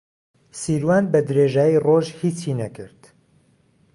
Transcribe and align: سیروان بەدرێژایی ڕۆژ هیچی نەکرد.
سیروان 0.59 1.03
بەدرێژایی 1.11 1.81
ڕۆژ 1.85 2.07
هیچی 2.19 2.53
نەکرد. 2.61 3.01